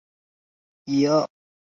[0.03, 0.03] 蒙
[0.95, 1.29] 希圣埃卢瓦。